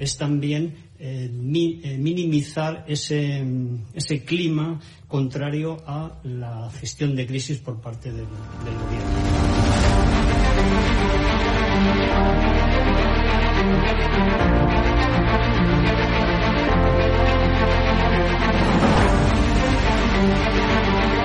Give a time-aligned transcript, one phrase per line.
[0.00, 3.44] es también eh, minimizar ese,
[3.94, 9.10] ese clima contrario a la gestión de crisis por parte del, gobierno.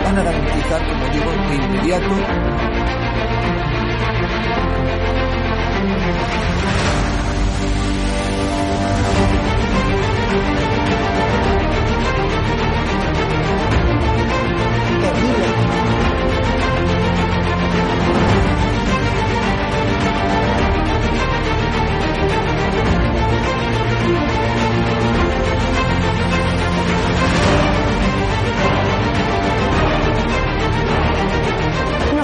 [0.03, 2.75] van a garantizar, como digo, inmediato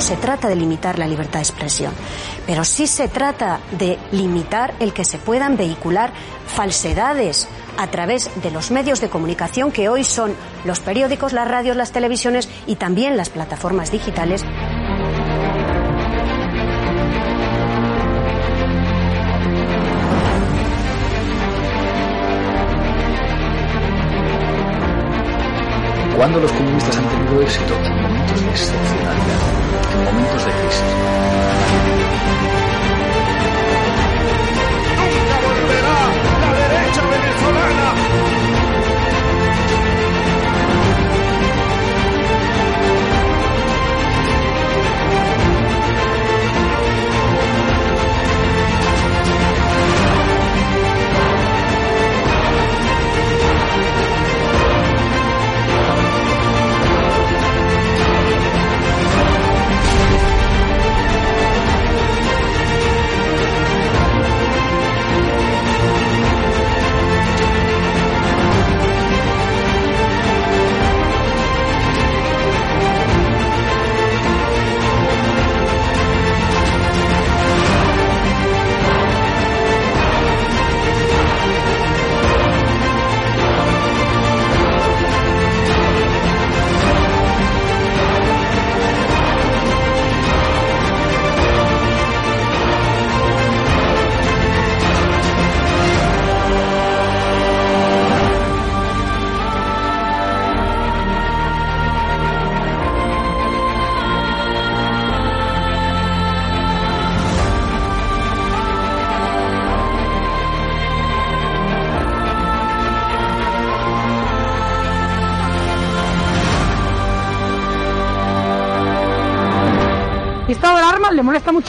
[0.01, 1.93] se trata de limitar la libertad de expresión,
[2.45, 6.11] pero sí se trata de limitar el que se puedan vehicular
[6.47, 11.75] falsedades a través de los medios de comunicación que hoy son los periódicos, las radios,
[11.75, 14.43] las televisiones y también las plataformas digitales.
[26.15, 29.61] Cuando los comunistas han tenido éxito en momentos de excepcionalidad
[30.03, 32.40] momentos de crisis.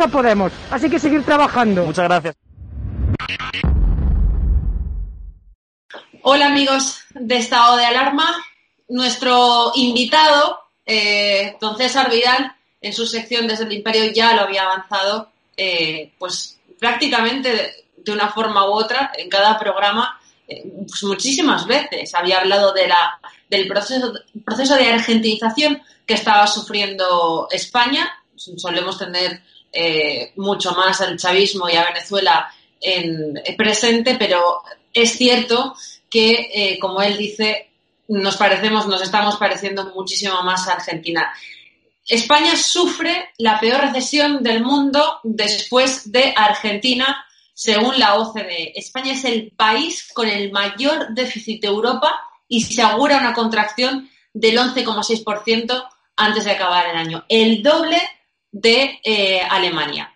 [0.09, 0.53] Podemos.
[0.71, 1.85] Así que seguir trabajando.
[1.85, 2.35] Muchas gracias.
[6.23, 8.37] Hola amigos de Estado de Alarma.
[8.89, 14.65] Nuestro invitado, eh, don César Vidal, en su sección desde el Imperio ya lo había
[14.65, 21.67] avanzado, eh, pues prácticamente de, una forma u otra en cada programa, eh, pues muchísimas
[21.67, 22.15] veces.
[22.15, 23.19] Había hablado de la,
[23.49, 24.13] del proceso,
[24.45, 29.43] proceso de argentinización que estaba sufriendo España solemos tener
[29.73, 34.63] eh, mucho más al chavismo y a Venezuela en, presente, pero
[34.93, 35.75] es cierto
[36.11, 37.71] que, eh, como él dice,
[38.09, 41.33] nos parecemos, nos estamos pareciendo muchísimo más a Argentina.
[42.07, 48.73] España sufre la peor recesión del mundo después de Argentina, según la OCDE.
[48.75, 54.11] España es el país con el mayor déficit de Europa y se augura una contracción
[54.35, 57.25] del 11,6% antes de acabar el año.
[57.29, 57.99] El doble
[58.53, 60.15] de eh, Alemania.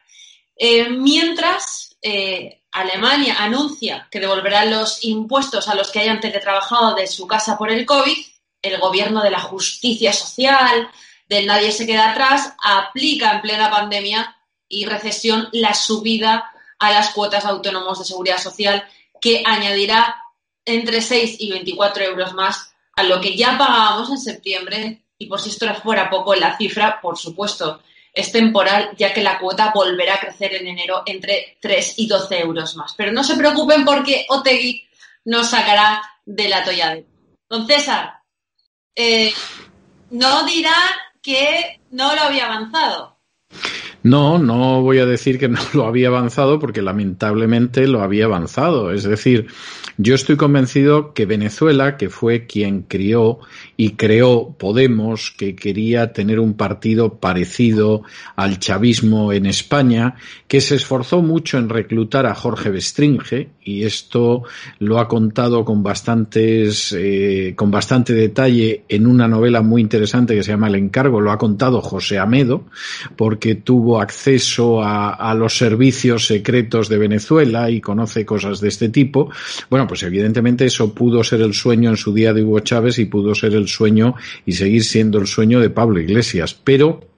[0.54, 7.06] Eh, mientras eh, Alemania anuncia que devolverá los impuestos a los que hayan teletrabajado de
[7.06, 8.16] su casa por el COVID,
[8.62, 10.88] el gobierno de la justicia social,
[11.28, 14.36] del nadie se queda atrás, aplica en plena pandemia
[14.68, 18.86] y recesión la subida a las cuotas autónomos de seguridad social
[19.20, 20.22] que añadirá
[20.64, 25.40] entre 6 y 24 euros más a lo que ya pagábamos en septiembre y por
[25.40, 27.80] si esto fuera poco la cifra, por supuesto,
[28.16, 32.40] es temporal, ya que la cuota volverá a crecer en enero entre 3 y 12
[32.40, 32.94] euros más.
[32.96, 34.82] Pero no se preocupen porque Otegui
[35.26, 36.98] nos sacará de la toalla.
[37.48, 38.14] Don César,
[38.94, 39.32] eh,
[40.10, 40.74] no dirá
[41.20, 43.15] que no lo había avanzado.
[44.06, 48.92] No, no voy a decir que no lo había avanzado porque lamentablemente lo había avanzado.
[48.92, 49.48] Es decir,
[49.98, 53.38] Yo estoy convencido que Venezuela, que fue quien crió
[53.78, 58.02] y creó Podemos, que quería tener un partido parecido
[58.36, 60.16] al chavismo en España,
[60.48, 64.42] que se esforzó mucho en reclutar a Jorge Bestringe, y esto
[64.78, 70.42] lo ha contado con bastantes, eh, con bastante detalle en una novela muy interesante que
[70.42, 72.66] se llama El encargo, lo ha contado José Amedo,
[73.16, 79.30] porque tuvo acceso a, los servicios secretos de Venezuela y conoce cosas de este tipo.
[79.68, 83.06] Bueno, pues evidentemente eso pudo ser el sueño en su día de Hugo Chávez y
[83.06, 84.14] pudo ser el sueño
[84.44, 87.15] y seguir siendo el sueño de Pablo Iglesias, pero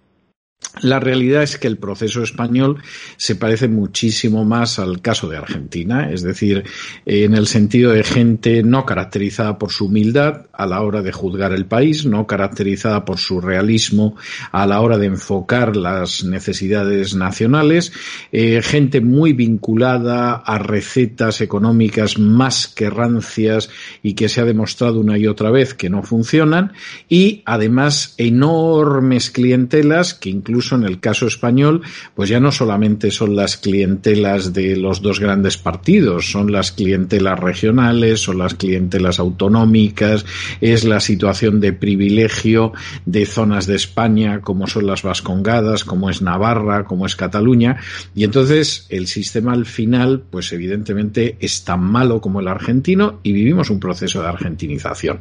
[0.81, 2.83] la realidad es que el proceso español
[3.17, 6.65] se parece muchísimo más al caso de Argentina, es decir,
[7.07, 11.53] en el sentido de gente no caracterizada por su humildad a la hora de juzgar
[11.53, 14.17] el país, no caracterizada por su realismo
[14.53, 17.93] a la hora de enfocar las necesidades nacionales,
[18.33, 23.71] eh, gente muy vinculada a recetas económicas más que rancias
[24.03, 26.73] y que se ha demostrado una y otra vez que no funcionan,
[27.09, 31.83] y además enormes clientelas que incluso en el caso español,
[32.15, 37.39] pues ya no solamente son las clientelas de los dos grandes partidos, son las clientelas
[37.39, 40.25] regionales, son las clientelas autonómicas,
[40.61, 42.73] es la situación de privilegio
[43.07, 47.79] de zonas de España como son las Vascongadas, como es Navarra, como es Cataluña,
[48.15, 53.33] y entonces el sistema al final, pues evidentemente es tan malo como el argentino y
[53.33, 55.21] vivimos un proceso de argentinización.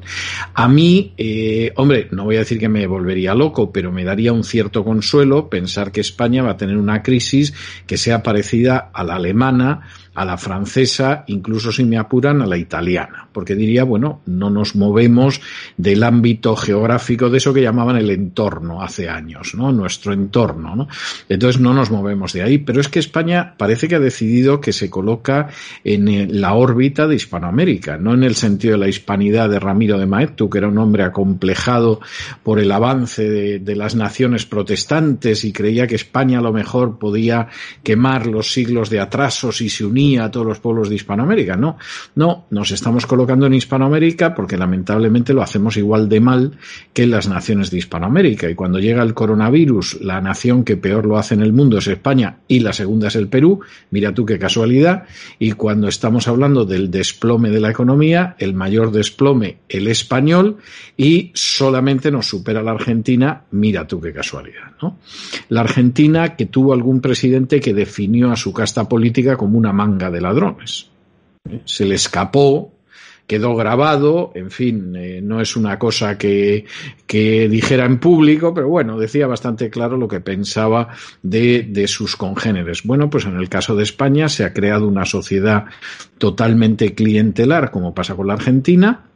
[0.54, 4.34] A mí, eh, hombre, no voy a decir que me volvería loco, pero me daría
[4.34, 7.54] un cierto consuelo pensar que España va a tener una crisis
[7.86, 9.88] que sea parecida a la alemana,
[10.18, 14.76] a la francesa, incluso si me apuran a la italiana, porque diría, bueno, no nos
[14.76, 15.40] movemos
[15.78, 19.72] del ámbito geográfico de eso que llamaban el entorno hace años, ¿no?
[19.72, 20.88] Nuestro entorno, ¿no?
[21.30, 24.74] Entonces no nos movemos de ahí, pero es que España parece que ha decidido que
[24.74, 25.50] se coloca
[25.84, 30.08] en la órbita de Hispanoamérica, no en el sentido de la hispanidad de Ramiro de
[30.08, 32.02] Maeztu, que era un hombre acomplejado
[32.42, 36.98] por el avance de, de las naciones protestantes y creía que España a lo mejor
[36.98, 37.50] podía
[37.84, 41.58] quemar los siglos de atrasos y se a todos los pueblos de Hispanoamérica.
[41.58, 41.78] No,
[42.16, 46.58] no, nos estamos colocando en Hispanoamérica porque lamentablemente lo hacemos igual de mal
[46.94, 48.50] que las naciones de Hispanoamérica.
[48.50, 51.88] Y cuando llega el coronavirus, la nación que peor lo hace en el mundo es
[51.88, 53.60] España y la segunda es el Perú.
[53.92, 55.04] Mira tú qué casualidad.
[55.40, 60.58] Y cuando estamos hablando del desplome de la economía, el mayor desplome el español
[60.96, 63.44] y solamente nos supera la Argentina.
[63.52, 65.00] Mira tú qué casualidad, ¿no?
[65.50, 69.97] La Argentina que tuvo algún presidente que definió a su casta política como una manga
[69.98, 70.90] de ladrones.
[71.66, 72.74] Se le escapó,
[73.28, 76.66] quedó grabado, en fin, eh, no es una cosa que,
[77.06, 80.90] que, dijera en público, pero bueno, decía bastante claro lo que pensaba
[81.22, 82.84] de, de sus congéneres.
[82.84, 85.66] Bueno, pues en el caso de España se ha creado una sociedad
[86.18, 89.08] totalmente clientelar, como pasa con la Argentina,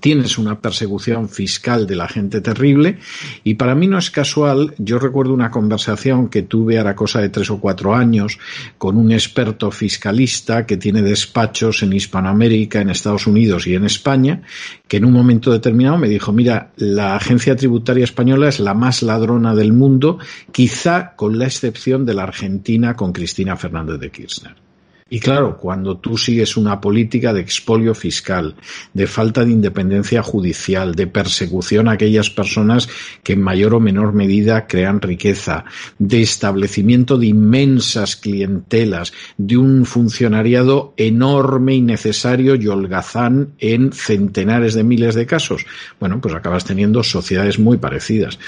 [0.00, 2.98] tienes una persecución fiscal de la gente terrible
[3.44, 7.20] y para mí no es casual, yo recuerdo una conversación que tuve a la cosa
[7.20, 8.38] de tres o cuatro años
[8.78, 14.42] con un experto fiscalista que tiene despachos en Hispanoamérica, en Estados Unidos y en España,
[14.88, 19.02] que en un momento determinado me dijo, mira, la agencia tributaria española es la más
[19.02, 20.18] ladrona del mundo,
[20.52, 24.65] quizá con la excepción de la Argentina con Cristina Fernández de Kirchner.
[25.08, 28.56] Y claro, cuando tú sigues una política de expolio fiscal,
[28.92, 32.88] de falta de independencia judicial, de persecución a aquellas personas
[33.22, 35.64] que en mayor o menor medida crean riqueza,
[36.00, 44.74] de establecimiento de inmensas clientelas, de un funcionariado enorme y necesario y holgazán en centenares
[44.74, 45.66] de miles de casos,
[46.00, 48.40] bueno, pues acabas teniendo sociedades muy parecidas.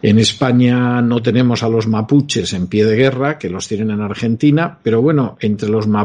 [0.00, 4.00] En España no tenemos a los mapuches en pie de guerra, que los tienen en
[4.00, 5.97] Argentina, pero bueno, entre los mapuches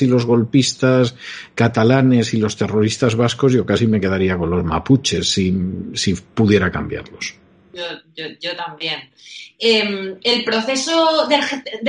[0.00, 1.14] y los golpistas
[1.54, 5.54] catalanes y los terroristas vascos, yo casi me quedaría con los mapuches si,
[5.94, 7.34] si pudiera cambiarlos.
[7.72, 9.10] Yo, yo, también.
[9.58, 11.36] Eh, el proceso de,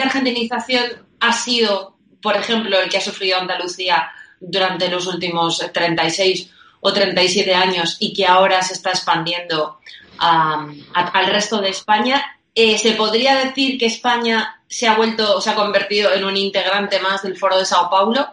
[0.01, 0.83] argentinización
[1.19, 7.53] ha sido, por ejemplo, el que ha sufrido Andalucía durante los últimos 36 o 37
[7.53, 9.79] años y que ahora se está expandiendo
[10.17, 12.39] al resto de España.
[12.53, 16.99] Eh, ¿Se podría decir que España se ha vuelto, se ha convertido en un integrante
[16.99, 18.27] más del Foro de Sao Paulo?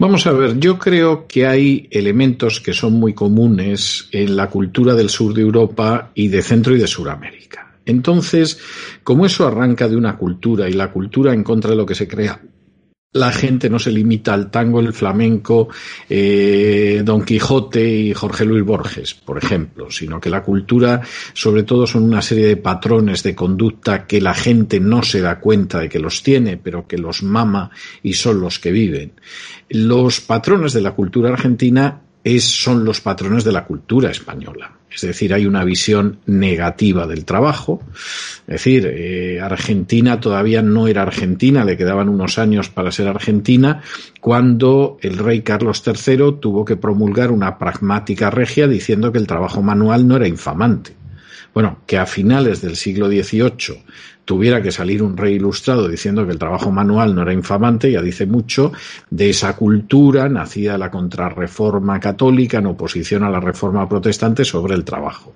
[0.00, 4.94] Vamos a ver, yo creo que hay elementos que son muy comunes en la cultura
[4.94, 7.76] del sur de Europa y de Centro y de Suramérica.
[7.86, 8.58] Entonces,
[9.04, 12.08] como eso arranca de una cultura y la cultura en contra de lo que se
[12.08, 12.40] crea
[13.14, 15.68] la gente no se limita al tango, el flamenco,
[16.10, 21.00] eh, Don Quijote y Jorge Luis Borges, por ejemplo, sino que la cultura,
[21.32, 25.38] sobre todo, son una serie de patrones de conducta que la gente no se da
[25.38, 27.70] cuenta de que los tiene, pero que los mama
[28.02, 29.12] y son los que viven.
[29.68, 32.03] Los patrones de la cultura argentina
[32.40, 34.72] son los patrones de la cultura española.
[34.94, 37.82] Es decir, hay una visión negativa del trabajo.
[38.46, 43.82] Es decir, eh, Argentina todavía no era Argentina, le quedaban unos años para ser Argentina,
[44.20, 49.62] cuando el rey Carlos III tuvo que promulgar una pragmática regia diciendo que el trabajo
[49.62, 50.94] manual no era infamante.
[51.52, 53.84] Bueno, que a finales del siglo XVIII
[54.24, 58.02] tuviera que salir un rey ilustrado diciendo que el trabajo manual no era infamante, ya
[58.02, 58.72] dice mucho
[59.10, 64.74] de esa cultura nacida de la contrarreforma católica en oposición a la reforma protestante sobre
[64.74, 65.34] el trabajo.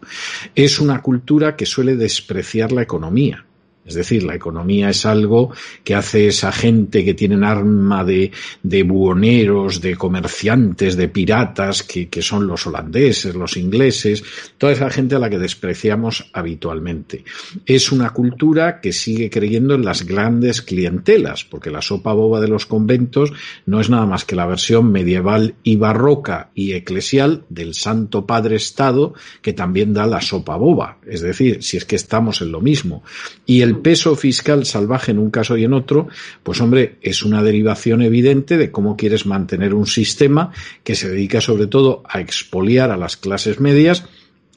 [0.55, 3.45] Es una cultura que suele despreciar la economía
[3.89, 5.53] es decir, la economía es algo
[5.83, 8.31] que hace esa gente que tienen arma de,
[8.63, 14.23] de buhoneros, de comerciantes, de piratas, que, que son los holandeses, los ingleses,
[14.59, 17.25] toda esa gente a la que despreciamos habitualmente.
[17.65, 22.49] Es una cultura que sigue creyendo en las grandes clientelas, porque la sopa boba de
[22.49, 23.33] los conventos
[23.65, 28.57] no es nada más que la versión medieval y barroca y eclesial del Santo Padre
[28.57, 30.99] Estado, que también da la sopa boba.
[31.07, 33.03] Es decir, si es que estamos en lo mismo.
[33.47, 36.09] Y el peso fiscal salvaje en un caso y en otro,
[36.43, 40.53] pues hombre, es una derivación evidente de cómo quieres mantener un sistema
[40.85, 44.05] que se dedica sobre todo a expoliar a las clases medias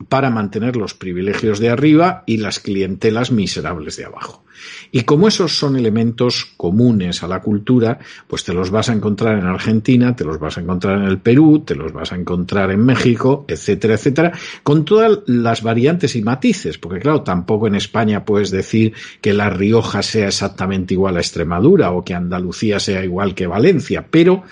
[0.07, 4.43] para mantener los privilegios de arriba y las clientelas miserables de abajo.
[4.91, 9.37] Y como esos son elementos comunes a la cultura, pues te los vas a encontrar
[9.39, 12.71] en Argentina, te los vas a encontrar en el Perú, te los vas a encontrar
[12.71, 14.31] en México, etcétera, etcétera,
[14.63, 19.49] con todas las variantes y matices, porque claro, tampoco en España puedes decir que La
[19.49, 24.43] Rioja sea exactamente igual a Extremadura o que Andalucía sea igual que Valencia, pero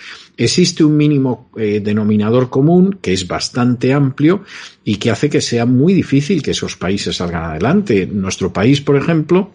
[0.44, 4.44] existe un mínimo eh, denominador común que es bastante amplio
[4.84, 8.08] y que hace que sea muy difícil que esos países salgan adelante.
[8.08, 9.52] Nuestro país, por ejemplo,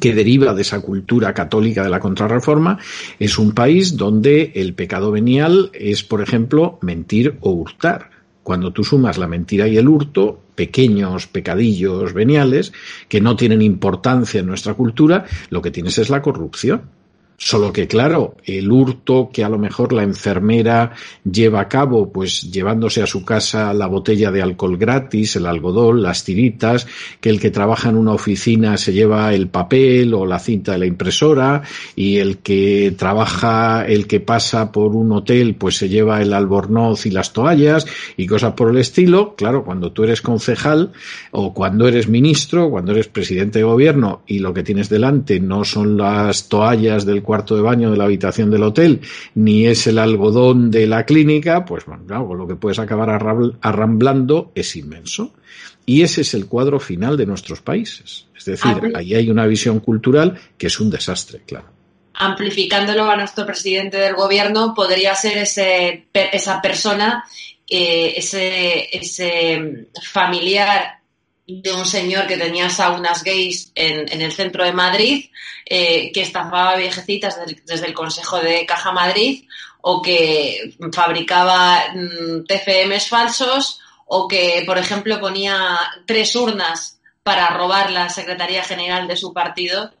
[0.00, 2.78] que deriva de esa cultura católica de la contrarreforma,
[3.18, 8.10] es un país donde el pecado venial es, por ejemplo, mentir o hurtar.
[8.42, 12.72] Cuando tú sumas la mentira y el hurto, pequeños pecadillos veniales
[13.08, 16.82] que no tienen importancia en nuestra cultura, lo que tienes es la corrupción.
[17.42, 20.92] Solo que, claro, el hurto que a lo mejor la enfermera
[21.24, 26.02] lleva a cabo, pues llevándose a su casa la botella de alcohol gratis, el algodón,
[26.02, 26.86] las tiritas,
[27.18, 30.80] que el que trabaja en una oficina se lleva el papel o la cinta de
[30.80, 31.62] la impresora,
[31.96, 37.06] y el que trabaja, el que pasa por un hotel, pues se lleva el albornoz
[37.06, 37.86] y las toallas
[38.18, 39.34] y cosas por el estilo.
[39.34, 40.92] Claro, cuando tú eres concejal
[41.30, 45.64] o cuando eres ministro, cuando eres presidente de gobierno y lo que tienes delante no
[45.64, 49.02] son las toallas del cuarto de baño de la habitación del hotel,
[49.36, 53.08] ni es el algodón de la clínica, pues bueno, claro, lo que puedes acabar
[53.60, 55.32] arramblando es inmenso.
[55.86, 58.26] Y ese es el cuadro final de nuestros países.
[58.36, 61.66] Es decir, ahí hay una visión cultural que es un desastre, claro.
[62.14, 67.24] Amplificándolo a nuestro presidente del gobierno, podría ser ese, esa persona,
[67.68, 70.99] eh, ese, ese familiar
[71.62, 75.26] de un señor que tenía saunas gays en, en el centro de Madrid,
[75.66, 79.44] eh, que estafaba viejecitas desde, el Consejo de Caja Madrid,
[79.82, 87.90] o que fabricaba mm, TFMs falsos, o que, por ejemplo, ponía tres urnas para robar
[87.90, 89.92] la Secretaría General de su partido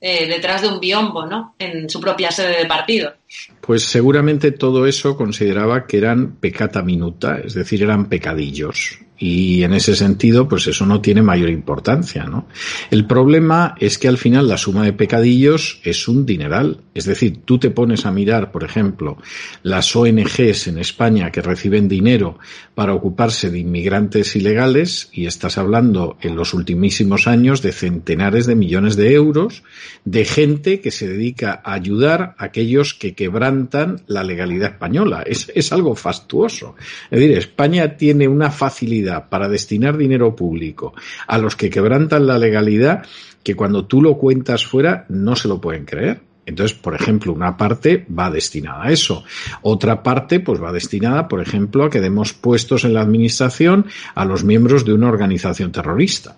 [0.00, 1.54] eh, detrás de un biombo, ¿no?
[1.58, 3.14] En su propia sede de partido.
[3.62, 9.74] Pues seguramente todo eso consideraba que eran pecata minuta, es decir, eran pecadillos y en
[9.74, 12.48] ese sentido, pues eso no tiene mayor importancia, ¿no?
[12.90, 16.80] El problema es que al final la suma de pecadillos es un dineral.
[16.94, 19.18] Es decir, tú te pones a mirar, por ejemplo,
[19.62, 22.38] las ONGs en España que reciben dinero
[22.74, 28.56] para ocuparse de inmigrantes ilegales y estás hablando en los ultimísimos años de centenares de
[28.56, 29.62] millones de euros
[30.04, 35.22] de gente que se dedica a ayudar a aquellos que quebrantan la legalidad española.
[35.24, 36.74] Es, es algo fastuoso.
[37.10, 40.94] Es decir, España tiene una facilidad para destinar dinero público
[41.26, 43.04] a los que quebrantan la legalidad
[43.42, 46.20] que cuando tú lo cuentas fuera no se lo pueden creer.
[46.46, 49.24] Entonces, por ejemplo, una parte va destinada a eso.
[49.62, 54.24] Otra parte, pues va destinada, por ejemplo, a que demos puestos en la administración a
[54.24, 56.36] los miembros de una organización terrorista.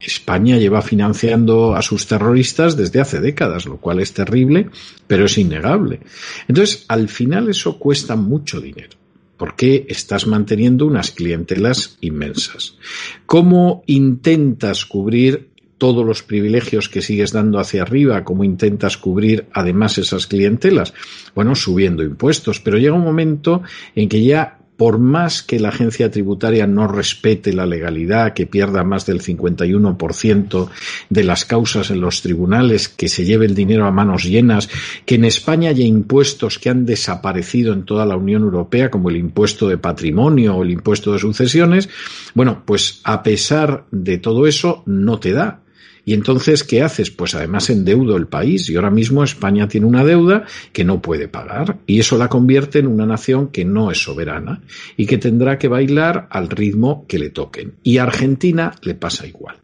[0.00, 4.70] España lleva financiando a sus terroristas desde hace décadas, lo cual es terrible,
[5.08, 6.00] pero es innegable.
[6.46, 8.96] Entonces, al final eso cuesta mucho dinero
[9.38, 12.76] porque estás manteniendo unas clientelas inmensas.
[13.24, 19.96] ¿Cómo intentas cubrir todos los privilegios que sigues dando hacia arriba, cómo intentas cubrir además
[19.96, 20.92] esas clientelas,
[21.34, 23.62] bueno, subiendo impuestos, pero llega un momento
[23.94, 28.84] en que ya por más que la agencia tributaria no respete la legalidad, que pierda
[28.84, 30.70] más del 51%
[31.10, 34.70] de las causas en los tribunales, que se lleve el dinero a manos llenas,
[35.04, 39.16] que en España haya impuestos que han desaparecido en toda la Unión Europea, como el
[39.16, 41.88] impuesto de patrimonio o el impuesto de sucesiones,
[42.34, 45.62] bueno, pues a pesar de todo eso, no te da.
[46.08, 47.10] Y entonces, ¿qué haces?
[47.10, 51.28] Pues además endeudo el país y ahora mismo España tiene una deuda que no puede
[51.28, 54.62] pagar y eso la convierte en una nación que no es soberana
[54.96, 57.74] y que tendrá que bailar al ritmo que le toquen.
[57.82, 59.56] Y a Argentina le pasa igual.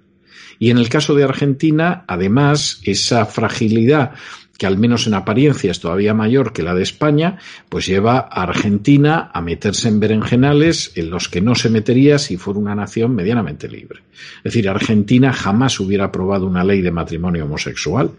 [0.59, 4.13] Y en el caso de Argentina, además, esa fragilidad
[4.59, 8.43] que al menos en apariencia es todavía mayor que la de España, pues lleva a
[8.43, 13.15] Argentina a meterse en berenjenales en los que no se metería si fuera una nación
[13.15, 14.01] medianamente libre.
[14.39, 18.11] Es decir, Argentina jamás hubiera aprobado una ley de matrimonio homosexual,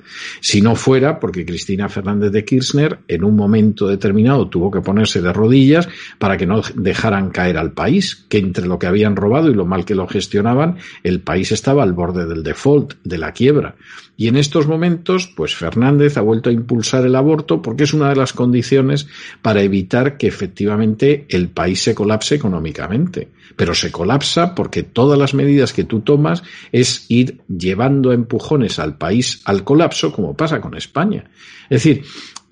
[0.42, 5.22] si no fuera porque Cristina Fernández de Kirchner en un momento determinado tuvo que ponerse
[5.22, 5.88] de rodillas
[6.20, 9.66] para que no dejaran caer al país, que entre lo que habían robado y lo
[9.66, 13.76] mal que lo gestionaban, el país estaba al borde del default, de la quiebra.
[14.18, 18.10] Y en estos momentos, pues Fernández ha vuelto a impulsar el aborto porque es una
[18.10, 19.08] de las condiciones
[19.42, 23.30] para evitar que efectivamente el país se colapse económicamente.
[23.58, 28.98] Pero se colapsa porque todas las medidas que tú tomas es ir llevando empujones al
[28.98, 31.30] país al colapso, como pasa con España.
[31.70, 32.04] Es decir,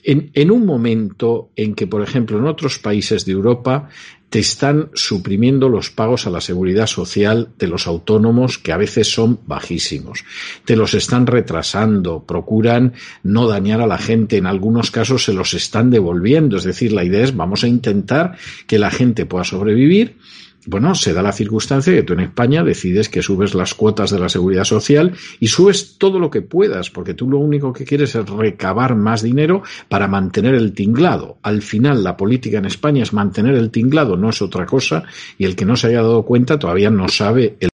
[0.03, 3.89] en, un momento en que, por ejemplo, en otros países de Europa
[4.29, 9.13] te están suprimiendo los pagos a la seguridad social de los autónomos que a veces
[9.13, 10.25] son bajísimos.
[10.65, 15.53] Te los están retrasando, procuran no dañar a la gente, en algunos casos se los
[15.53, 16.57] están devolviendo.
[16.57, 20.17] Es decir, la idea es vamos a intentar que la gente pueda sobrevivir
[20.65, 24.19] bueno, se da la circunstancia que tú en España decides que subes las cuotas de
[24.19, 28.15] la seguridad social y subes todo lo que puedas, porque tú lo único que quieres
[28.15, 31.37] es recabar más dinero para mantener el tinglado.
[31.43, 35.03] Al final, la política en España es mantener el tinglado, no es otra cosa,
[35.37, 37.69] y el que no se haya dado cuenta todavía no sabe el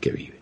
[0.00, 0.33] que vive.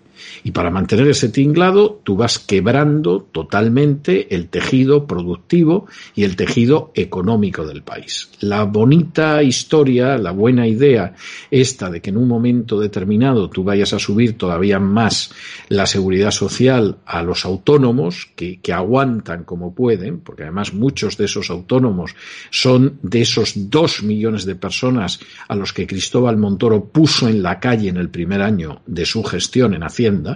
[0.45, 6.91] Y para mantener ese tinglado, tú vas quebrando totalmente el tejido productivo y el tejido
[6.95, 8.31] económico del país.
[8.41, 11.15] La bonita historia, la buena idea
[11.51, 15.33] esta de que en un momento determinado tú vayas a subir todavía más
[15.69, 21.27] la seguridad social a los autónomos, que, que aguantan como pueden, porque además muchos de
[21.27, 22.15] esos autónomos
[22.51, 27.61] son de esos dos millones de personas a los que Cristóbal Montoro puso en la
[27.61, 30.32] calle en el primer año de su gestión en Hacienda,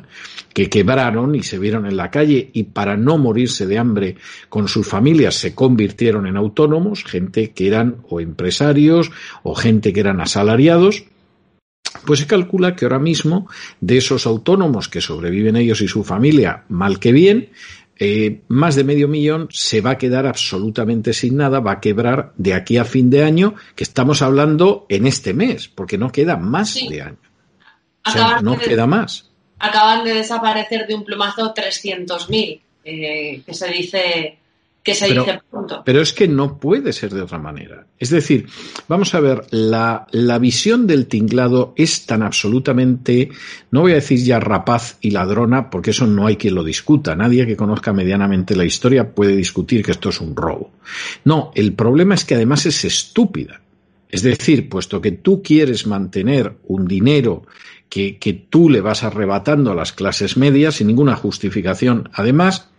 [0.56, 4.16] que quebraron y se vieron en la calle y para no morirse de hambre
[4.48, 9.10] con sus familias se convirtieron en autónomos, gente que eran o empresarios
[9.42, 11.04] o gente que eran asalariados.
[12.06, 13.50] Pues se calcula que ahora mismo
[13.82, 17.50] de esos autónomos que sobreviven ellos y su familia mal que bien,
[17.98, 22.32] eh, más de medio millón se va a quedar absolutamente sin nada, va a quebrar
[22.38, 26.38] de aquí a fin de año, que estamos hablando en este mes, porque no queda
[26.38, 27.18] más de año.
[28.06, 33.68] O sea, no queda más acaban de desaparecer de un plumazo 300.000, eh, que se
[33.68, 34.38] dice
[34.86, 35.82] que se pero, dice pronto.
[35.84, 37.86] Pero es que no puede ser de otra manera.
[37.98, 38.46] Es decir,
[38.86, 43.30] vamos a ver, la, la visión del tinglado es tan absolutamente,
[43.72, 47.16] no voy a decir ya rapaz y ladrona, porque eso no hay quien lo discuta.
[47.16, 50.70] Nadie que conozca medianamente la historia puede discutir que esto es un robo.
[51.24, 53.60] No, el problema es que además es estúpida.
[54.08, 57.42] Es decir, puesto que tú quieres mantener un dinero
[57.88, 62.10] que, que tú le vas arrebatando a las clases medias sin ninguna justificación.
[62.12, 62.70] Además,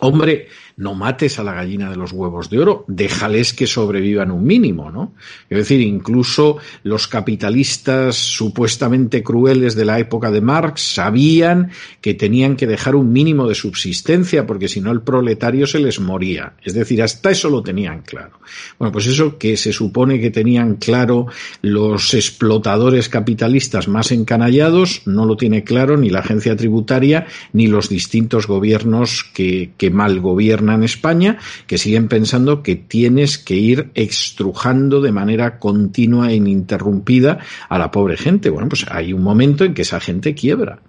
[0.00, 0.48] hombre,
[0.80, 4.90] no mates a la gallina de los huevos de oro, déjales que sobrevivan un mínimo,
[4.90, 5.12] ¿no?
[5.50, 12.56] Es decir, incluso los capitalistas supuestamente crueles de la época de Marx sabían que tenían
[12.56, 16.54] que dejar un mínimo de subsistencia porque si no el proletario se les moría.
[16.64, 18.40] Es decir, hasta eso lo tenían claro.
[18.78, 21.26] Bueno, pues eso que se supone que tenían claro
[21.60, 27.90] los explotadores capitalistas más encanallados, no lo tiene claro ni la agencia tributaria ni los
[27.90, 33.90] distintos gobiernos que, que mal gobiernan en España que siguen pensando que tienes que ir
[33.94, 38.50] extrujando de manera continua e ininterrumpida a la pobre gente.
[38.50, 40.80] Bueno, pues hay un momento en que esa gente quiebra.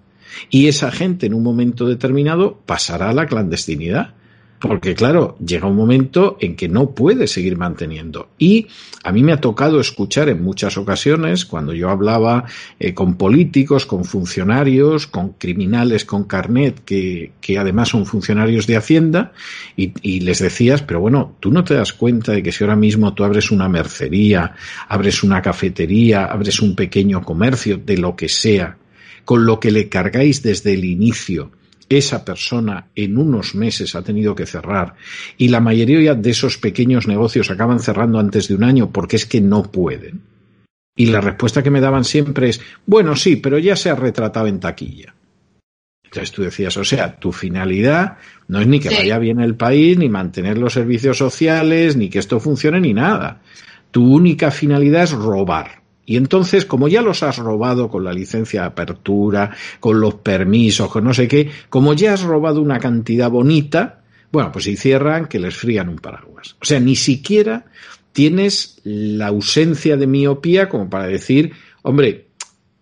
[0.50, 4.14] Y esa gente en un momento determinado pasará a la clandestinidad.
[4.62, 8.28] Porque claro, llega un momento en que no puede seguir manteniendo.
[8.38, 8.68] Y
[9.02, 12.44] a mí me ha tocado escuchar en muchas ocasiones, cuando yo hablaba
[12.78, 18.76] eh, con políticos, con funcionarios, con criminales con carnet, que, que además son funcionarios de
[18.76, 19.32] Hacienda,
[19.76, 22.76] y, y, les decías, pero bueno, tú no te das cuenta de que si ahora
[22.76, 24.54] mismo tú abres una mercería,
[24.86, 28.78] abres una cafetería, abres un pequeño comercio, de lo que sea,
[29.24, 31.50] con lo que le cargáis desde el inicio,
[31.98, 34.94] esa persona en unos meses ha tenido que cerrar
[35.36, 39.26] y la mayoría de esos pequeños negocios acaban cerrando antes de un año porque es
[39.26, 40.22] que no pueden.
[40.94, 44.46] Y la respuesta que me daban siempre es, bueno, sí, pero ya se ha retratado
[44.46, 45.14] en taquilla.
[46.04, 49.96] Entonces tú decías, o sea, tu finalidad no es ni que vaya bien el país,
[49.96, 53.40] ni mantener los servicios sociales, ni que esto funcione, ni nada.
[53.90, 55.81] Tu única finalidad es robar.
[56.04, 60.90] Y entonces, como ya los has robado con la licencia de apertura, con los permisos,
[60.90, 64.00] con no sé qué, como ya has robado una cantidad bonita,
[64.32, 66.56] bueno, pues si cierran, que les frían un paraguas.
[66.60, 67.66] O sea, ni siquiera
[68.12, 72.28] tienes la ausencia de miopía como para decir, hombre,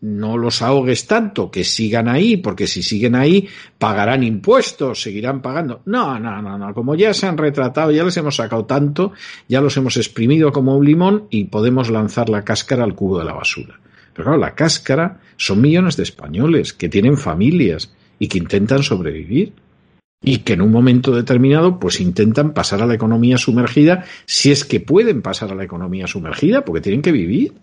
[0.02, 5.82] no los ahogues tanto, que sigan ahí, porque si siguen ahí pagarán impuestos, seguirán pagando.
[5.86, 6.74] No, no, no, no.
[6.74, 9.12] Como ya se han retratado, ya les hemos sacado tanto,
[9.48, 13.24] ya los hemos exprimido como un limón y podemos lanzar la cáscara al cubo de
[13.24, 13.78] la basura.
[14.12, 19.52] Pero claro, la cáscara son millones de españoles que tienen familias y que intentan sobrevivir
[20.22, 24.64] y que en un momento determinado pues intentan pasar a la economía sumergida si es
[24.64, 27.54] que pueden pasar a la economía sumergida porque tienen que vivir.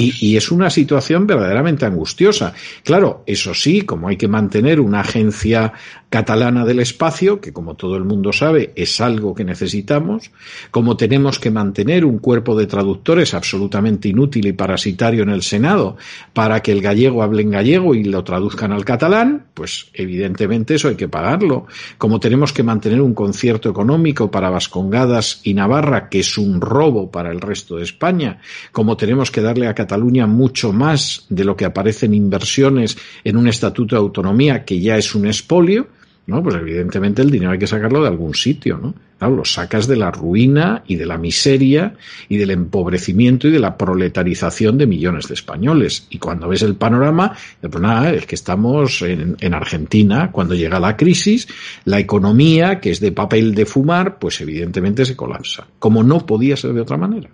[0.00, 2.54] Y, es una situación verdaderamente angustiosa.
[2.84, 5.72] Claro, eso sí, como hay que mantener una agencia
[6.08, 10.30] catalana del espacio, que como todo el mundo sabe es algo que necesitamos,
[10.70, 15.96] como tenemos que mantener un cuerpo de traductores absolutamente inútil y parasitario en el Senado
[16.32, 20.88] para que el gallego hable en gallego y lo traduzcan al catalán, pues evidentemente eso
[20.88, 21.66] hay que pagarlo.
[21.98, 27.10] Como tenemos que mantener un concierto económico para Vascongadas y Navarra, que es un robo
[27.10, 28.40] para el resto de España,
[28.72, 33.36] como tenemos que darle a Cataluña mucho más de lo que aparece en inversiones en
[33.36, 35.88] un estatuto de autonomía que ya es un espolio,
[36.28, 36.42] ¿no?
[36.42, 38.94] Pues evidentemente el dinero hay que sacarlo de algún sitio, ¿no?
[39.18, 41.94] Claro, lo sacas de la ruina y de la miseria
[42.28, 46.06] y del empobrecimiento y de la proletarización de millones de españoles.
[46.10, 50.78] Y cuando ves el panorama, pues nada, es que estamos en, en Argentina, cuando llega
[50.78, 51.48] la crisis,
[51.86, 56.56] la economía, que es de papel de fumar, pues evidentemente se colapsa, como no podía
[56.56, 57.30] ser de otra manera.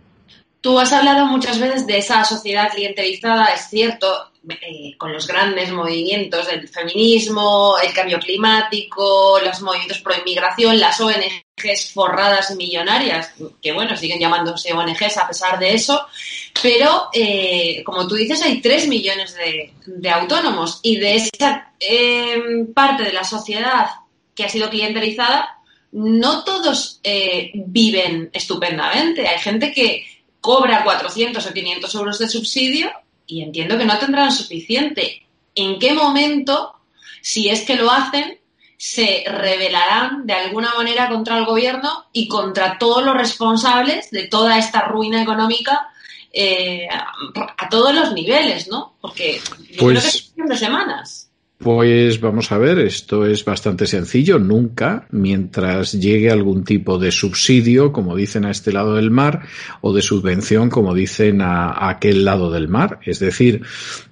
[0.65, 5.71] Tú has hablado muchas veces de esa sociedad clientelizada, es cierto, eh, con los grandes
[5.71, 13.35] movimientos del feminismo, el cambio climático, los movimientos pro inmigración, las ONGs forradas y millonarias,
[13.61, 16.07] que bueno, siguen llamándose ONGs a pesar de eso,
[16.63, 22.43] pero eh, como tú dices, hay tres millones de, autónomos y de esa eh,
[22.75, 23.91] parte de la sociedad
[24.35, 25.59] que ha sido clientelizada,
[25.93, 27.03] no todos
[27.55, 29.29] viven estupendamente.
[29.29, 30.05] Hay gente que
[30.45, 32.93] cobra 400 o 500 euros de subsidio
[33.27, 35.27] y entiendo que no tendrán suficiente.
[35.55, 36.75] ¿En qué momento,
[37.23, 38.39] si es que lo hacen,
[38.77, 44.59] se rebelarán de alguna manera contra el gobierno y contra todos los responsables de toda
[44.59, 45.89] esta ruina económica
[46.31, 48.97] eh, a, todos los niveles, ¿no?
[49.01, 51.24] Porque yo creo que es pues de semanas.
[51.59, 54.39] Pues vamos a ver, esto es bastante sencillo.
[54.39, 59.43] Nunca, mientras llegue algún tipo de subsidio, como dicen a este lado del mar,
[59.81, 62.99] o de subvención, como dicen a, aquel lado del mar.
[63.05, 63.63] Es decir,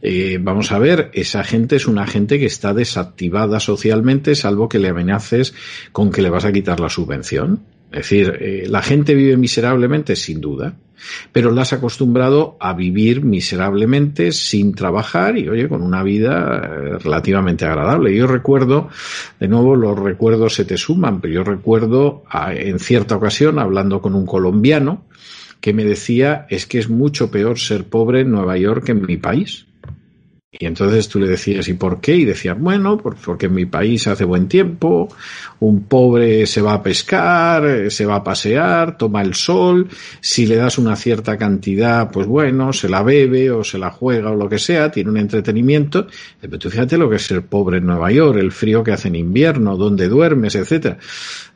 [0.00, 4.78] eh, vamos a ver, esa gente es una gente que está desactivada socialmente, salvo que
[4.78, 5.52] le amenaces
[5.90, 7.61] con que le vas a quitar la subvención.
[7.92, 10.74] Es decir, eh, la gente vive miserablemente, sin duda
[11.33, 16.98] pero la has acostumbrado a vivir miserablemente sin trabajar y, oye, con una vida eh,
[16.98, 18.14] relativamente agradable.
[18.14, 18.88] Yo recuerdo,
[19.40, 24.14] de nuevo, los recuerdos se te suman, pero yo recuerdo en cierta ocasión hablando con
[24.14, 25.05] un colombiano
[25.61, 29.07] que me decía es que es mucho peor ser pobre en Nueva York que en
[29.07, 29.66] mi país.
[30.54, 32.14] Y entonces tú le decías, ¿y por qué?
[32.14, 35.08] Y decía, bueno, porque en mi país hace buen tiempo,
[35.60, 39.88] un pobre se va a pescar, se va a pasear, toma el sol,
[40.20, 44.30] si le das una cierta cantidad, pues bueno, se la bebe o se la juega
[44.30, 46.06] o lo que sea, tiene un entretenimiento.
[46.38, 49.08] Pero tú fíjate lo que es ser pobre en Nueva York, el frío que hace
[49.08, 50.98] en invierno, dónde duermes, etcétera.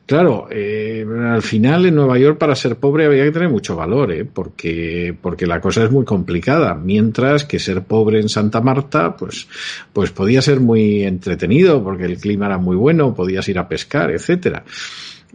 [0.07, 4.13] Claro, eh, al final en Nueva York para ser pobre había que tener mucho valor,
[4.13, 4.23] ¿eh?
[4.23, 6.75] porque, porque la cosa es muy complicada.
[6.75, 9.49] Mientras que ser pobre en Santa Marta, pues,
[9.91, 14.09] pues podía ser muy entretenido, porque el clima era muy bueno, podías ir a pescar,
[14.11, 14.63] etcétera.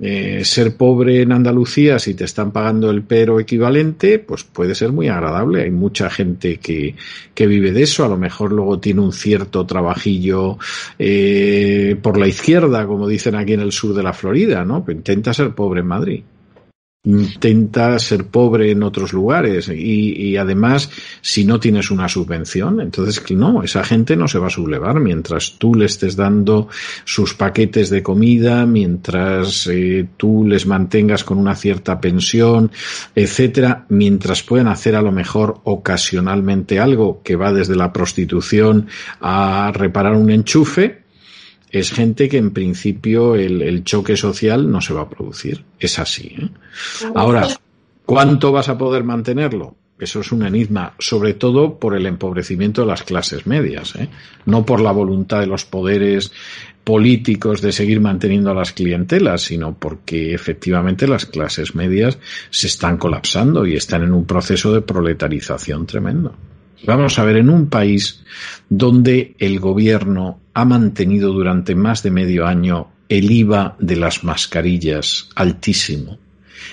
[0.01, 4.91] Eh, ser pobre en Andalucía, si te están pagando el pero equivalente, pues puede ser
[4.93, 5.63] muy agradable.
[5.63, 6.95] Hay mucha gente que,
[7.35, 8.05] que vive de eso.
[8.05, 10.59] A lo mejor luego tiene un cierto trabajillo
[10.99, 14.85] eh, por la izquierda, como dicen aquí en el sur de la Florida, ¿no?
[14.89, 16.23] intenta ser pobre en Madrid
[17.05, 20.89] intenta ser pobre en otros lugares y, y, además
[21.21, 25.57] si no tienes una subvención entonces no esa gente no se va a sublevar mientras
[25.59, 26.69] tú le estés dando
[27.05, 32.71] sus paquetes de comida mientras eh, tú les mantengas con una cierta pensión
[33.17, 38.87] etcétera mientras puedan hacer a lo mejor ocasionalmente algo que va desde la prostitución
[39.21, 41.02] a reparar un enchufe
[41.73, 45.65] es gente que en principio el, choque social no se va a producir.
[45.81, 46.37] Es así.
[46.39, 46.49] ¿eh?
[47.15, 47.49] Ahora,
[48.05, 49.75] ¿cuánto vas a poder mantenerlo?
[49.99, 54.09] Eso es un enigma, sobre todo por el empobrecimiento de las clases medias, ¿eh?
[54.45, 56.33] no por la voluntad de los poderes
[56.85, 62.19] políticos de seguir manteniendo a las clientelas, sino porque efectivamente las clases medias
[62.51, 66.35] se están colapsando y están en un proceso de proletarización tremendo.
[66.85, 68.25] Vamos a ver, en un país
[68.69, 75.29] donde el gobierno ha mantenido durante más de medio año el IVA de las mascarillas
[75.37, 76.19] altísimo,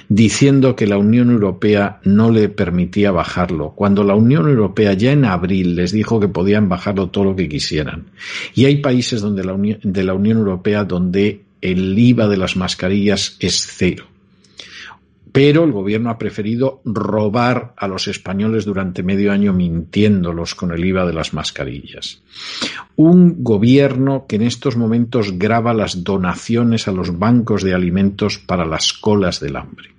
[0.07, 5.25] diciendo que la Unión Europea no le permitía bajarlo, cuando la Unión Europea ya en
[5.25, 8.05] abril les dijo que podían bajarlo todo lo que quisieran.
[8.55, 13.37] Y hay países donde la de la Unión Europea donde el IVA de las mascarillas
[13.39, 14.08] es cero
[15.31, 20.83] pero el gobierno ha preferido robar a los españoles durante medio año mintiéndolos con el
[20.83, 22.21] IVA de las mascarillas.
[22.95, 28.65] Un gobierno que en estos momentos graba las donaciones a los bancos de alimentos para
[28.65, 29.98] las colas del hambre.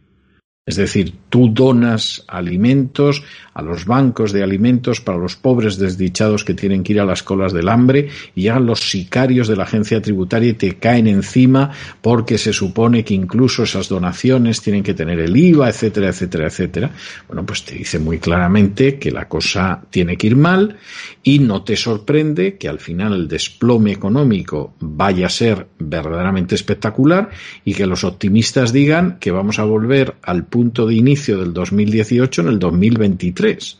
[0.70, 6.54] Es decir, tú donas alimentos a los bancos de alimentos para los pobres desdichados que
[6.54, 10.00] tienen que ir a las colas del hambre y llegan los sicarios de la agencia
[10.00, 15.18] tributaria y te caen encima porque se supone que incluso esas donaciones tienen que tener
[15.18, 16.90] el IVA, etcétera, etcétera, etcétera.
[17.26, 20.76] Bueno, pues te dice muy claramente que la cosa tiene que ir mal
[21.24, 27.30] y no te sorprende que al final el desplome económico vaya a ser verdaderamente espectacular
[27.64, 32.42] y que los optimistas digan que vamos a volver al punto de inicio del 2018
[32.42, 33.78] en el 2023.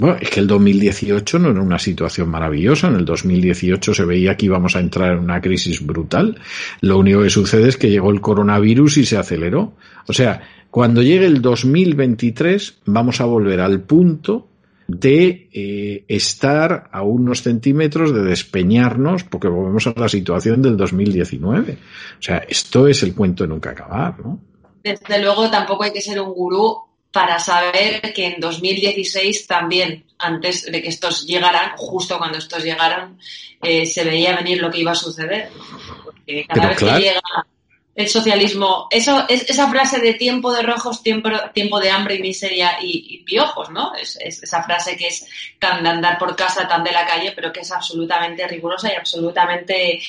[0.00, 2.86] Bueno, es que el 2018 no era una situación maravillosa.
[2.86, 6.40] En el 2018 se veía que íbamos a entrar en una crisis brutal.
[6.80, 9.74] Lo único que sucede es que llegó el coronavirus y se aceleró.
[10.06, 14.48] O sea, cuando llegue el 2023 vamos a volver al punto
[14.86, 21.72] de eh, estar a unos centímetros de despeñarnos porque volvemos a la situación del 2019.
[21.72, 24.40] O sea, esto es el cuento de nunca acabar, ¿no?
[24.82, 30.70] Desde luego tampoco hay que ser un gurú para saber que en 2016 también, antes
[30.70, 33.18] de que estos llegaran, justo cuando estos llegaran,
[33.62, 35.50] eh, se veía venir lo que iba a suceder.
[36.04, 37.20] Porque cada vez que llega
[37.98, 42.22] el socialismo, eso, es, esa frase de tiempo de rojos, tiempo, tiempo de hambre y
[42.22, 43.92] miseria y, piojos, ¿no?
[43.96, 45.26] Es, esa frase que es
[45.58, 48.94] tan de andar por casa, tan de la calle, pero que es absolutamente rigurosa y
[48.94, 50.00] absolutamente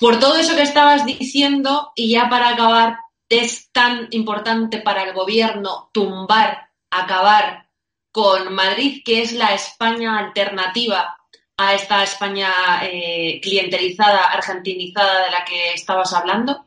[0.00, 5.12] Por todo eso que estabas diciendo, y ya para acabar, es tan importante para el
[5.12, 7.68] gobierno tumbar, acabar
[8.12, 11.16] con Madrid, que es la España alternativa
[11.56, 12.50] a esta España
[12.82, 16.66] eh, clientelizada, argentinizada de la que estabas hablando?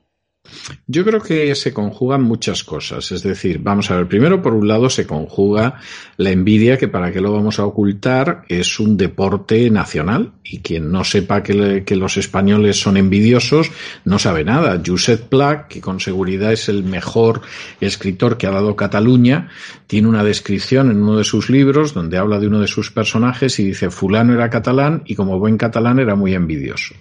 [0.85, 3.11] Yo creo que se conjugan muchas cosas.
[3.11, 5.79] Es decir, vamos a ver, primero por un lado se conjuga
[6.17, 10.33] la envidia, que para qué lo vamos a ocultar, es un deporte nacional.
[10.43, 13.71] Y quien no sepa que, los españoles son envidiosos,
[14.05, 14.81] no sabe nada.
[14.85, 17.41] Josep Pla, que con seguridad es el mejor
[17.81, 19.49] escritor que ha dado Cataluña,
[19.87, 23.59] tiene una descripción en uno de sus libros donde habla de uno de sus personajes
[23.59, 26.95] y dice, fulano era catalán y como buen catalán era muy envidioso.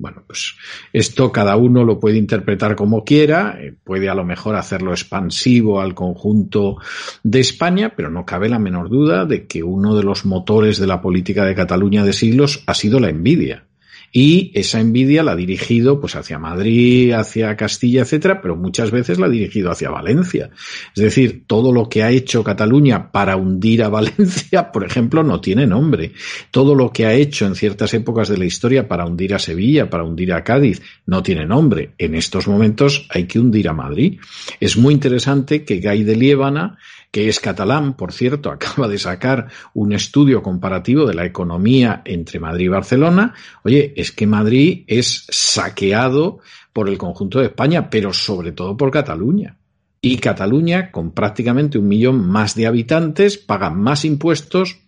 [0.00, 0.56] Bueno, pues
[0.94, 5.78] esto cada uno lo puede interpretar como quiera, eh, puede a lo mejor hacerlo expansivo
[5.78, 6.78] al conjunto
[7.22, 10.86] de España, pero no cabe la menor duda de que uno de los motores de
[10.86, 13.66] la política de Cataluña de siglos ha sido la envidia
[14.12, 19.18] y esa envidia la ha dirigido pues hacia Madrid, hacia Castilla, etcétera, pero muchas veces
[19.18, 20.50] la ha dirigido hacia Valencia.
[20.96, 25.40] Es decir, todo lo que ha hecho Cataluña para hundir a Valencia, por ejemplo, no
[25.40, 26.12] tiene nombre.
[26.50, 29.88] Todo lo que ha hecho en ciertas épocas de la historia para hundir a Sevilla,
[29.88, 31.92] para hundir a Cádiz, no tiene nombre.
[31.98, 34.18] En estos momentos hay que hundir a Madrid.
[34.58, 36.78] Es muy interesante que Gay de Liébana
[37.10, 42.40] que es catalán, por cierto, acaba de sacar un estudio comparativo de la economía entre
[42.40, 43.34] Madrid y Barcelona.
[43.64, 46.38] Oye, es que Madrid es saqueado
[46.72, 49.56] por el conjunto de España, pero sobre todo por Cataluña.
[50.02, 54.78] Y Cataluña, con prácticamente un millón más de habitantes, paga más impuestos,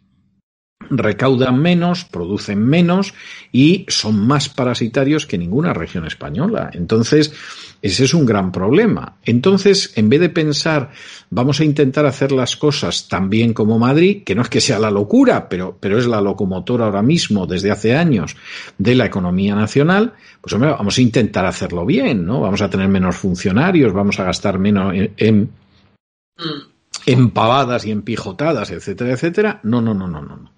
[0.90, 3.14] recaudan menos, producen menos
[3.50, 6.70] y son más parasitarios que ninguna región española.
[6.72, 7.32] Entonces,
[7.82, 9.16] ese es un gran problema.
[9.24, 10.90] Entonces, en vez de pensar,
[11.30, 14.78] vamos a intentar hacer las cosas tan bien como Madrid, que no es que sea
[14.78, 18.36] la locura, pero, pero es la locomotora ahora mismo, desde hace años,
[18.78, 22.40] de la economía nacional, pues hombre, vamos a intentar hacerlo bien, ¿no?
[22.40, 25.50] Vamos a tener menos funcionarios, vamos a gastar menos en, en,
[27.06, 29.60] en pavadas y en pijotadas, etcétera, etcétera.
[29.64, 30.51] No, no, no, no, no.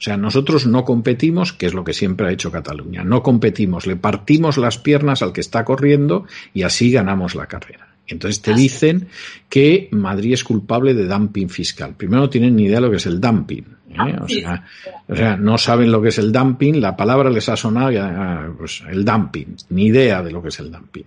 [0.00, 3.04] O sea, nosotros no competimos, que es lo que siempre ha hecho Cataluña.
[3.04, 7.88] No competimos, le partimos las piernas al que está corriendo y así ganamos la carrera.
[8.06, 9.08] Entonces te dicen
[9.50, 11.94] que Madrid es culpable de dumping fiscal.
[11.98, 13.66] Primero no tienen ni idea de lo que es el dumping.
[13.90, 14.16] ¿eh?
[14.18, 14.64] O, sea,
[15.06, 18.50] o, sea, no saben lo que es el dumping, la palabra les ha sonado ya,
[18.56, 21.04] pues, el dumping, ni idea de lo que es el dumping.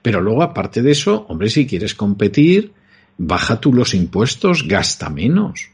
[0.00, 2.72] Pero luego, aparte de eso, hombre, si quieres competir,
[3.18, 5.70] baja tú los impuestos, gasta menos.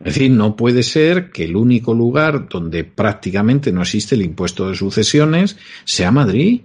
[0.00, 4.68] Es decir, no puede ser que el único lugar donde prácticamente no existe el impuesto
[4.68, 6.60] de sucesiones sea Madrid,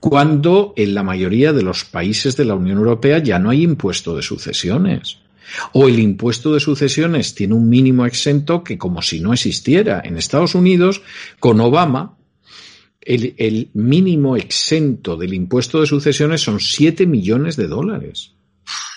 [0.00, 4.14] cuando en la mayoría de los países de la Unión Europea ya no hay impuesto
[4.14, 5.18] de sucesiones.
[5.72, 10.02] O el impuesto de sucesiones tiene un mínimo exento que como si no existiera.
[10.04, 11.02] En Estados Unidos,
[11.40, 12.18] con Obama,
[13.00, 18.32] el, mínimo exento del impuesto de sucesiones son 7 millones de dólares.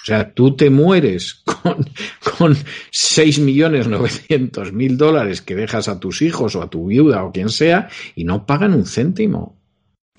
[0.01, 1.85] O sea, tú te mueres con,
[2.37, 2.57] con
[2.91, 7.31] 6 millones 900 mil dólares que dejas a tus hijos o a tu viuda o
[7.31, 9.60] quien sea y no pagan un céntimo.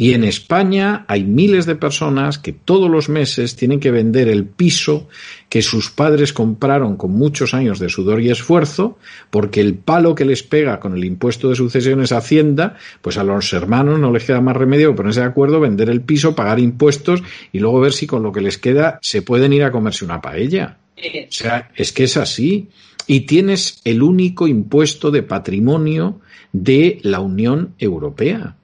[0.03, 4.47] Y en España hay miles de personas que todos los meses tienen que vender el
[4.47, 5.09] piso
[5.49, 8.99] que sus padres compraron con muchos años de sudor y esfuerzo,
[9.31, 13.23] porque el palo que les pega con el impuesto de sucesiones a Hacienda, pues a
[13.23, 16.59] los hermanos no les queda más remedio que ponerse de acuerdo, vender el piso, pagar
[16.59, 20.05] impuestos y luego ver si con lo que les queda se pueden ir a comerse
[20.05, 20.79] una paella.
[20.99, 22.71] O sea, es que es así.
[23.07, 26.19] Y tienes el único impuesto de patrimonio
[26.53, 28.57] de la Unión Europea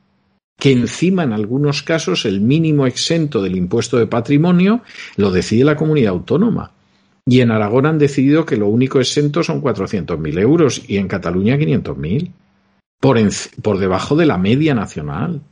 [0.58, 4.82] que encima en algunos casos el mínimo exento del impuesto de patrimonio
[5.16, 6.72] lo decide la comunidad autónoma.
[7.26, 11.56] Y en Aragón han decidido que lo único exento son 400.000 euros y en Cataluña
[11.56, 12.32] 500.000,
[12.98, 13.18] por,
[13.62, 15.42] por debajo de la media nacional.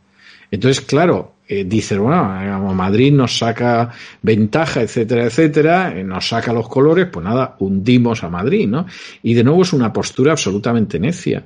[0.50, 3.92] Entonces, claro, eh, dice, bueno, Madrid nos saca
[4.22, 8.86] ventaja, etcétera, etcétera, eh, nos saca los colores, pues nada, hundimos a Madrid, ¿no?
[9.22, 11.44] Y de nuevo es una postura absolutamente necia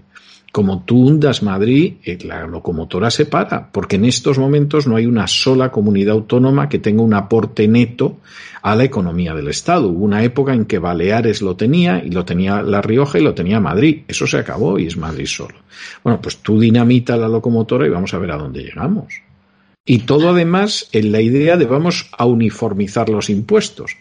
[0.53, 5.07] como tú hundas Madrid, eh, la locomotora se para, porque en estos momentos no hay
[5.07, 8.19] una sola comunidad autónoma que tenga un aporte neto
[8.63, 9.89] a la economía del Estado.
[9.89, 13.35] Hubo una época en que Baleares lo tenía, y lo tenía La Rioja y lo
[13.35, 14.03] tenía Madrid.
[14.09, 15.55] Eso se acabó y es Madrid solo.
[16.03, 19.30] Bueno, pues tú dinamita la locomotora y vamos a ver a dónde llegamos.
[19.85, 23.97] Y todo además en la idea de vamos a uniformizar los impuestos,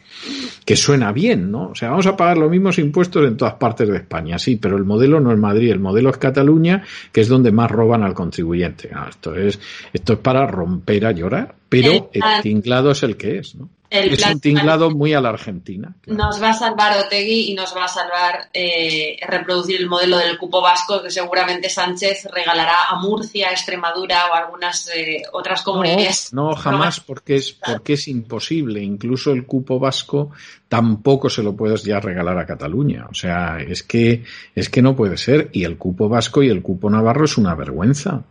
[0.65, 1.69] que suena bien, ¿no?
[1.69, 4.77] O sea, vamos a pagar los mismos impuestos en todas partes de España, sí, pero
[4.77, 8.13] el modelo no es Madrid, el modelo es Cataluña, que es donde más roban al
[8.13, 8.91] contribuyente.
[9.09, 9.59] esto, es,
[9.93, 13.69] esto es para romper a llorar, pero el tinglado es el que es, ¿no?
[13.89, 15.95] Es un tinglado muy a la Argentina.
[16.05, 20.37] Nos va a salvar Otegui y nos va a salvar eh, reproducir el modelo del
[20.37, 26.33] cupo vasco que seguramente Sánchez regalará a Murcia, Extremadura o algunas eh, otras comunidades.
[26.33, 28.81] No, jamás, porque es, porque es imposible.
[28.81, 30.31] Incluso el cupo vasco
[30.67, 33.07] tampoco se lo puedes ya regalar a Cataluña.
[33.09, 34.23] O sea, es que,
[34.53, 35.49] es que no puede ser.
[35.51, 38.23] Y el cupo vasco y el cupo navarro es una vergüenza.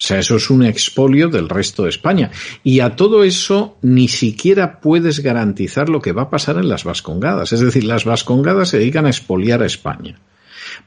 [0.00, 2.30] O sea, eso es un expolio del resto de España.
[2.64, 6.84] Y a todo eso ni siquiera puedes garantizar lo que va a pasar en las
[6.84, 7.52] Vascongadas.
[7.52, 10.18] Es decir, las Vascongadas se dedican a expoliar a España.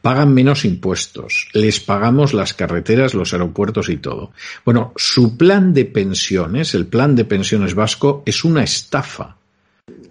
[0.02, 4.32] Pagan menos impuestos, les pagamos las carreteras, los aeropuertos y todo.
[4.66, 9.38] Bueno, su plan de pensiones, el plan de pensiones vasco, es una estafa.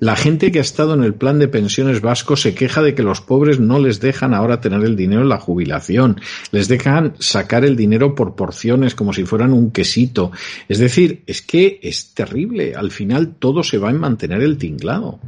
[0.03, 3.05] La gente que ha estado en el plan de pensiones vasco se queja de que
[3.05, 7.65] los pobres no les dejan ahora tener el dinero en la jubilación, les dejan sacar
[7.65, 10.33] el dinero por porciones como si fueran un quesito.
[10.69, 12.75] Es decir, es que es terrible.
[12.75, 15.21] Al final todo se va a mantener el tinglado.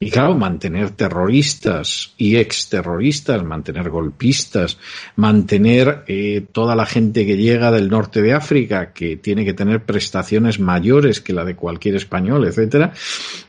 [0.00, 4.78] Y claro, mantener terroristas y exterroristas, mantener golpistas,
[5.16, 9.84] mantener eh, toda la gente que llega del norte de África, que tiene que tener
[9.84, 12.92] prestaciones mayores que la de cualquier español, etcétera,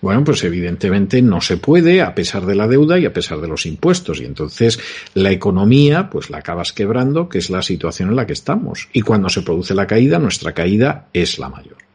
[0.02, 3.48] bueno, pues evidentemente no se puede a pesar de la deuda y a pesar de
[3.48, 4.20] los impuestos.
[4.20, 4.80] Y entonces
[5.14, 8.90] la economía, pues la acabas quebrando, que es la situación en la que estamos.
[8.92, 11.89] Y cuando se produce la caída, nuestra caída es la mayor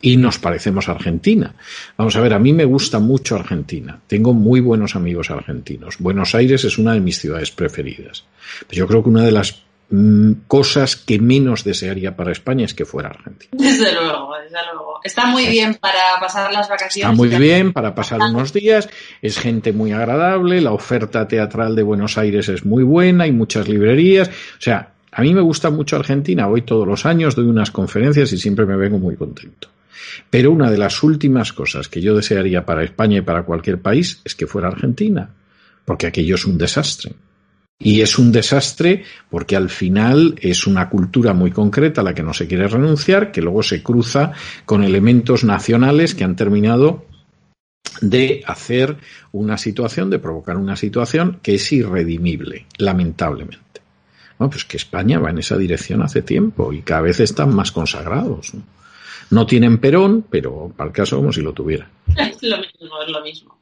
[0.00, 1.54] y nos parecemos a Argentina.
[1.96, 3.98] Vamos a ver, a mí me gusta mucho Argentina.
[4.06, 5.96] Tengo muy buenos amigos argentinos.
[5.98, 8.24] Buenos Aires es una de mis ciudades preferidas.
[8.68, 12.74] Pero yo creo que una de las mm, cosas que menos desearía para España es
[12.74, 13.50] que fuera Argentina.
[13.52, 15.00] Desde luego, desde luego.
[15.02, 17.10] Está muy bien para pasar las vacaciones.
[17.10, 18.90] Está muy bien para pasar unos días.
[19.22, 20.60] Es gente muy agradable.
[20.60, 23.24] La oferta teatral de Buenos Aires es muy buena.
[23.24, 24.28] Hay muchas librerías.
[24.28, 26.46] O sea, a mí me gusta mucho Argentina.
[26.46, 29.68] Voy todos los años, doy unas conferencias y siempre me vengo muy contento.
[30.30, 34.20] Pero una de las últimas cosas que yo desearía para España y para cualquier país
[34.24, 35.30] es que fuera Argentina,
[35.84, 37.12] porque aquello es un desastre.
[37.78, 42.22] Y es un desastre porque al final es una cultura muy concreta a la que
[42.22, 44.32] no se quiere renunciar, que luego se cruza
[44.64, 47.04] con elementos nacionales que han terminado
[48.00, 48.96] de hacer
[49.32, 53.82] una situación, de provocar una situación que es irredimible, lamentablemente.
[54.38, 57.72] Bueno, pues que España va en esa dirección hace tiempo y cada vez están más
[57.72, 58.54] consagrados.
[58.54, 58.62] ¿no?
[59.30, 61.88] No tienen Perón, pero para el caso como si lo tuviera.
[62.16, 63.58] Es lo mismo, es lo mismo.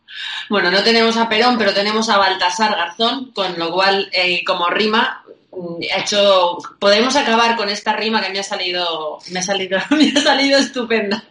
[0.49, 4.69] Bueno, no tenemos a Perón, pero tenemos a Baltasar Garzón, con lo cual, eh, como
[4.69, 9.43] rima, mm, ha hecho, podemos acabar con esta rima que me ha salido, me ha
[9.43, 11.25] salido, me ha salido estupenda.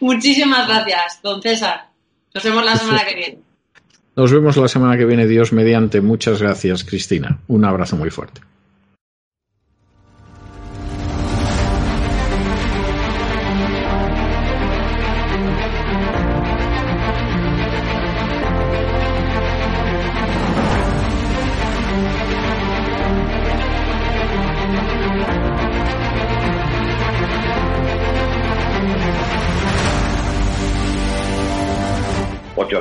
[0.00, 1.88] Muchísimas gracias, don César.
[2.34, 3.38] Nos vemos la semana que viene.
[4.14, 6.00] Nos vemos la semana que viene, Dios mediante.
[6.00, 7.40] Muchas gracias, Cristina.
[7.48, 8.42] Un abrazo muy fuerte.